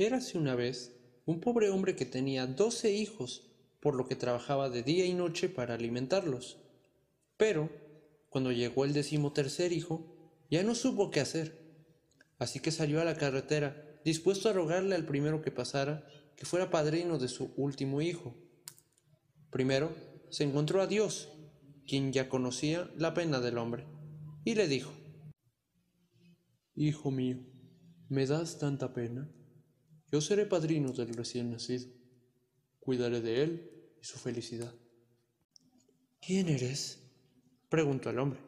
[0.00, 0.94] Érase una vez
[1.26, 5.48] un pobre hombre que tenía doce hijos, por lo que trabajaba de día y noche
[5.48, 6.58] para alimentarlos.
[7.36, 7.68] Pero,
[8.30, 11.58] cuando llegó el decimotercer hijo, ya no supo qué hacer.
[12.38, 16.70] Así que salió a la carretera, dispuesto a rogarle al primero que pasara que fuera
[16.70, 18.36] padrino de su último hijo.
[19.50, 19.92] Primero
[20.30, 21.28] se encontró a Dios,
[21.88, 23.84] quien ya conocía la pena del hombre,
[24.44, 24.92] y le dijo,
[26.76, 27.38] Hijo mío,
[28.08, 29.28] ¿me das tanta pena?
[30.10, 31.86] Yo seré padrino del recién nacido.
[32.80, 34.74] Cuidaré de él y su felicidad.
[36.20, 36.98] ¿Quién eres?
[37.68, 38.40] preguntó el hombre.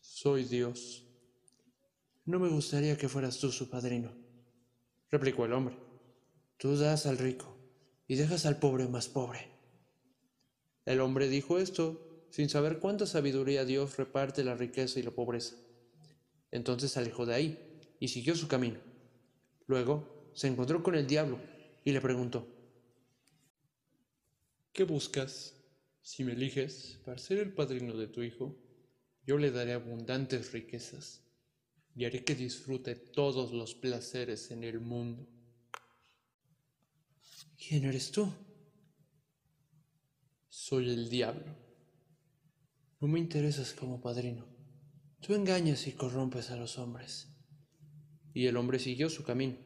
[0.00, 1.06] Soy Dios.
[2.24, 4.12] No me gustaría que fueras tú su padrino,
[5.10, 5.76] replicó el hombre.
[6.56, 7.56] Tú das al rico
[8.06, 9.50] y dejas al pobre más pobre.
[10.84, 15.56] El hombre dijo esto sin saber cuánta sabiduría Dios reparte la riqueza y la pobreza.
[16.50, 18.78] Entonces se alejó de ahí y siguió su camino.
[19.66, 21.38] Luego se encontró con el diablo
[21.84, 22.46] y le preguntó,
[24.72, 25.54] ¿Qué buscas?
[26.00, 28.58] Si me eliges para ser el padrino de tu hijo,
[29.24, 31.22] yo le daré abundantes riquezas
[31.94, 35.28] y haré que disfrute todos los placeres en el mundo.
[37.56, 38.32] ¿Quién eres tú?
[40.48, 41.54] Soy el diablo.
[43.00, 44.46] No me interesas como padrino.
[45.20, 47.28] Tú engañas y corrompes a los hombres.
[48.34, 49.56] Y el hombre siguió su camino.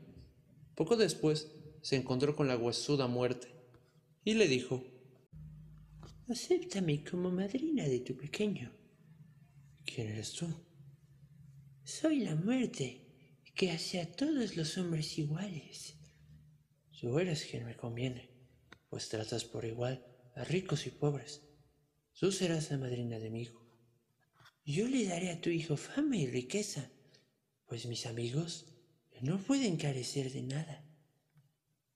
[0.77, 3.48] Poco después se encontró con la huesuda muerte
[4.24, 4.84] y le dijo,
[6.28, 8.72] Acéptame como madrina de tu pequeño.
[9.86, 10.47] ¿Quién eres tú?
[11.82, 13.06] Soy la muerte,
[13.54, 15.97] que hace a todos los hombres iguales.
[17.00, 18.28] Tú eres quien me conviene,
[18.91, 20.04] pues tratas por igual
[20.34, 21.42] a ricos y pobres.
[22.12, 23.66] Tú serás la madrina de mi hijo.
[24.66, 26.91] Yo le daré a tu hijo fama y riqueza,
[27.66, 28.75] pues mis amigos
[29.22, 30.84] no pueden carecer de nada.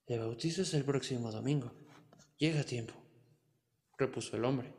[0.07, 1.73] Le bautizas el próximo domingo.
[2.39, 2.95] Llega tiempo,
[3.99, 4.73] repuso el hombre.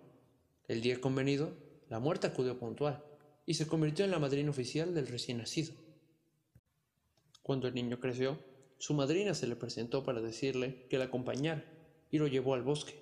[0.68, 1.56] El día convenido,
[1.90, 3.04] la muerte acudió puntual
[3.46, 5.74] y se convirtió en la madrina oficial del recién nacido.
[7.44, 8.40] Cuando el niño creció,
[8.78, 11.66] su madrina se le presentó para decirle que la acompañara
[12.10, 12.96] y lo llevó al bosque,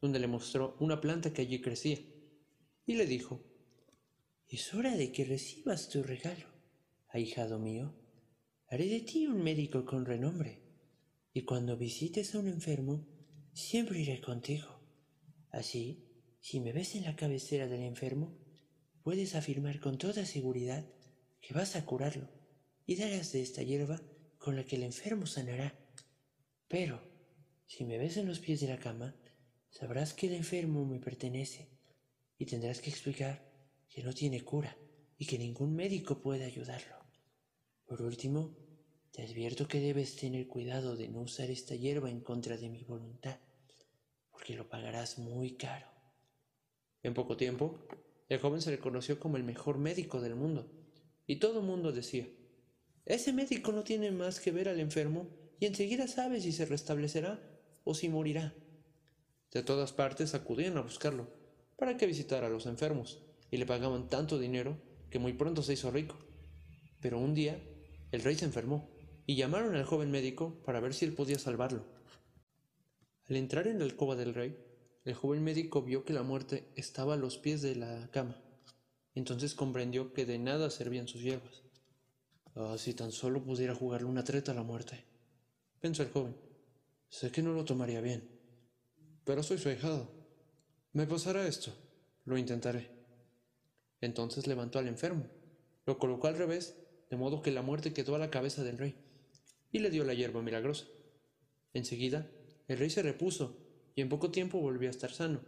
[0.00, 1.98] donde le mostró una planta que allí crecía,
[2.86, 3.40] y le dijo,
[4.48, 6.46] Es hora de que recibas tu regalo,
[7.08, 8.03] ahijado mío.
[8.68, 10.62] Haré de ti un médico con renombre,
[11.34, 13.06] y cuando visites a un enfermo,
[13.52, 14.80] siempre iré contigo.
[15.50, 16.08] Así,
[16.40, 18.38] si me ves en la cabecera del enfermo,
[19.02, 20.84] puedes afirmar con toda seguridad
[21.42, 22.30] que vas a curarlo
[22.86, 24.00] y darás de esta hierba
[24.38, 25.78] con la que el enfermo sanará.
[26.66, 27.02] Pero,
[27.66, 29.14] si me ves en los pies de la cama,
[29.68, 31.68] sabrás que el enfermo me pertenece
[32.38, 33.46] y tendrás que explicar
[33.88, 34.76] que no tiene cura
[35.18, 37.03] y que ningún médico puede ayudarlo.
[37.86, 38.56] Por último,
[39.12, 42.82] te advierto que debes tener cuidado de no usar esta hierba en contra de mi
[42.82, 43.38] voluntad,
[44.30, 45.86] porque lo pagarás muy caro.
[47.02, 47.78] En poco tiempo,
[48.28, 50.72] el joven se le conoció como el mejor médico del mundo,
[51.26, 52.26] y todo el mundo decía,
[53.04, 55.28] ese médico no tiene más que ver al enfermo
[55.60, 57.38] y enseguida sabe si se restablecerá
[57.84, 58.54] o si morirá.
[59.52, 61.28] De todas partes acudían a buscarlo
[61.76, 64.78] para que visitara a los enfermos y le pagaban tanto dinero
[65.10, 66.16] que muy pronto se hizo rico.
[67.00, 67.62] Pero un día
[68.14, 68.88] el rey se enfermó
[69.26, 71.84] y llamaron al joven médico para ver si él podía salvarlo.
[73.28, 74.56] Al entrar en la alcoba del rey,
[75.04, 78.40] el joven médico vio que la muerte estaba a los pies de la cama.
[79.14, 81.64] Entonces comprendió que de nada servían sus hierbas
[82.56, 85.04] Ah, si tan solo pudiera jugarle una treta a la muerte.
[85.80, 86.36] Pensó el joven.
[87.08, 88.28] Sé que no lo tomaría bien,
[89.24, 90.08] pero soy su ahijado.
[90.92, 91.72] Me pasará esto.
[92.24, 92.90] Lo intentaré.
[94.00, 95.26] Entonces levantó al enfermo,
[95.86, 96.74] lo colocó al revés,
[97.14, 98.96] de modo que la muerte quedó a la cabeza del rey,
[99.70, 100.86] y le dio la hierba milagrosa.
[101.72, 102.28] Enseguida,
[102.66, 103.56] el rey se repuso,
[103.94, 105.40] y en poco tiempo volvió a estar sano.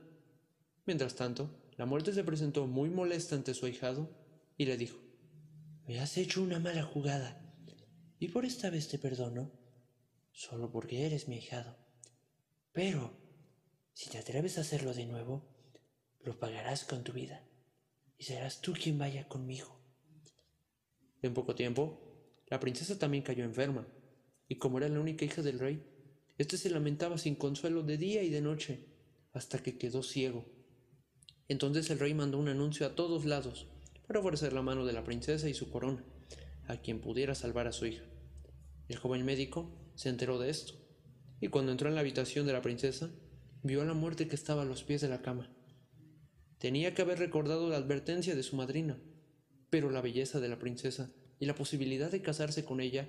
[0.85, 4.17] Mientras tanto, la muerte se presentó muy molesta ante su ahijado,
[4.57, 4.97] y le dijo,
[5.89, 7.53] me has hecho una mala jugada,
[8.21, 9.51] y por esta vez te perdono,
[10.31, 11.77] solo porque eres mi hijado.
[12.71, 13.19] Pero,
[13.93, 15.53] si te atreves a hacerlo de nuevo,
[16.21, 17.45] lo pagarás con tu vida,
[18.17, 19.76] y serás tú quien vaya conmigo.
[21.27, 21.99] En poco tiempo,
[22.47, 23.85] la princesa también cayó enferma,
[24.47, 25.83] y como era la única hija del rey,
[26.39, 28.87] éste se lamentaba sin consuelo de día y de noche,
[29.33, 30.45] hasta que quedó ciego.
[31.49, 33.67] Entonces el rey mandó un anuncio a todos lados,
[34.07, 36.05] para ofrecer la mano de la princesa y su corona
[36.69, 38.05] a quien pudiera salvar a su hija.
[38.89, 40.75] El joven médico se enteró de esto,
[41.41, 43.11] y cuando entró en la habitación de la princesa,
[43.65, 45.53] vio a la muerte que estaba a los pies de la cama.
[46.59, 48.97] Tenía que haber recordado la advertencia de su madrina,
[49.71, 53.09] pero la belleza de la princesa y la posibilidad de casarse con ella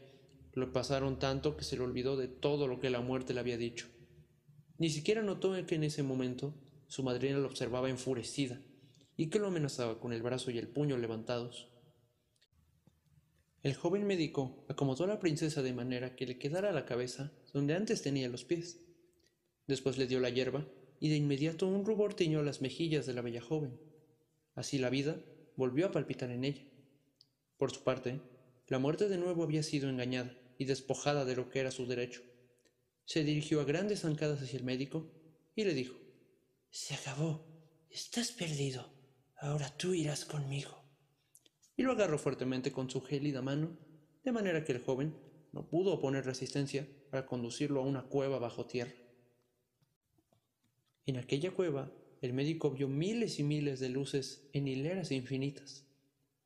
[0.53, 3.57] Lo pasaron tanto que se le olvidó de todo lo que la muerte le había
[3.57, 3.87] dicho.
[4.79, 6.55] Ni siquiera notó que en ese momento
[6.87, 8.59] su madrina lo observaba enfurecida
[9.15, 11.69] y que lo amenazaba con el brazo y el puño levantados.
[13.63, 17.75] El joven médico acomodó a la princesa de manera que le quedara la cabeza donde
[17.75, 18.79] antes tenía los pies.
[19.67, 20.65] Después le dio la hierba
[20.99, 23.79] y de inmediato un rubor tiñó las mejillas de la bella joven.
[24.55, 25.19] Así la vida
[25.57, 26.63] volvió a palpitar en ella.
[27.57, 28.21] Por su parte,
[28.67, 32.21] la muerte de nuevo había sido engañada y despojada de lo que era su derecho.
[33.03, 35.11] Se dirigió a grandes zancadas hacia el médico
[35.55, 35.97] y le dijo,
[36.69, 37.45] Se acabó,
[37.89, 38.93] estás perdido,
[39.37, 40.77] ahora tú irás conmigo.
[41.75, 43.77] Y lo agarró fuertemente con su gélida mano,
[44.23, 45.15] de manera que el joven
[45.51, 48.93] no pudo oponer resistencia para conducirlo a una cueva bajo tierra.
[51.05, 55.85] En aquella cueva, el médico vio miles y miles de luces en hileras infinitas.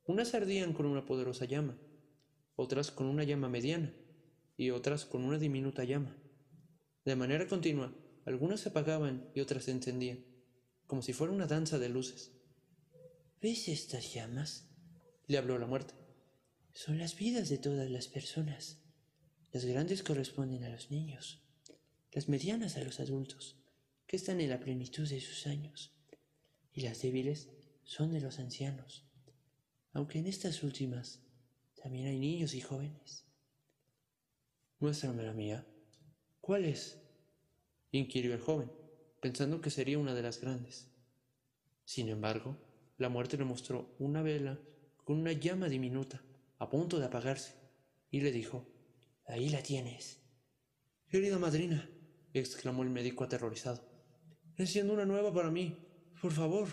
[0.06, 1.78] Unas ardían con una poderosa llama,
[2.56, 3.94] otras con una llama mediana
[4.58, 6.18] y otras con una diminuta llama.
[7.06, 7.96] De manera continua,
[8.26, 10.26] algunas se apagaban y otras se encendían,
[10.88, 12.34] como si fuera una danza de luces.
[13.42, 14.70] ¿Ves estas llamas?
[15.28, 15.94] Le habló la muerte.
[16.74, 18.82] Son las vidas de todas las personas.
[19.52, 21.44] Las grandes corresponden a los niños,
[22.12, 23.61] las medianas a los adultos,
[24.12, 25.96] que están en la plenitud de sus años,
[26.74, 27.48] y las débiles
[27.86, 29.06] son de los ancianos,
[29.94, 31.22] aunque en estas últimas
[31.82, 33.24] también hay niños y jóvenes.
[34.80, 35.66] Muéstrame la mía.
[36.42, 37.00] ¿Cuál es?
[37.92, 38.70] inquirió el joven,
[39.22, 40.92] pensando que sería una de las grandes.
[41.86, 42.58] Sin embargo,
[42.98, 44.60] la muerte le mostró una vela
[45.06, 46.22] con una llama diminuta,
[46.60, 47.56] a punto de apagarse,
[48.10, 48.68] y le dijo,
[49.26, 50.20] Ahí la tienes.
[51.08, 51.90] Querida madrina,
[52.34, 53.91] exclamó el médico aterrorizado,
[54.58, 55.78] enciendo una nueva para mí,
[56.22, 56.68] por favor,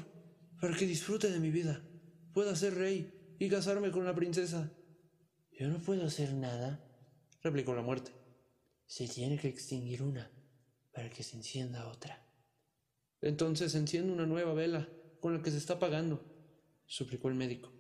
[0.61, 1.83] para que disfrute de mi vida,
[2.33, 4.73] pueda ser rey y casarme con la princesa.
[5.53, 6.85] Yo no puedo hacer nada,
[7.43, 8.13] replicó la muerte.
[8.87, 10.31] Se tiene que extinguir una
[10.93, 12.25] para que se encienda otra.
[13.21, 14.89] Entonces enciende una nueva vela
[15.21, 16.25] con la que se está apagando,
[16.87, 17.73] suplicó el médico.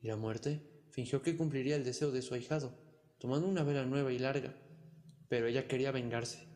[0.00, 2.78] Y la muerte fingió que cumpliría el deseo de su ahijado,
[3.18, 4.54] tomando una vela nueva y larga,
[5.28, 6.46] pero ella quería vengarse.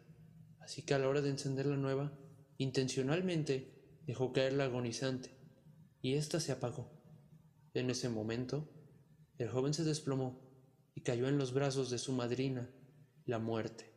[0.61, 2.13] Así que a la hora de encender la nueva,
[2.59, 3.73] intencionalmente
[4.07, 5.31] dejó caer la agonizante,
[6.03, 6.91] y ésta se apagó.
[7.73, 8.69] En ese momento,
[9.39, 10.41] el joven se desplomó
[10.95, 12.69] y cayó en los brazos de su madrina,
[13.25, 13.88] la muerte.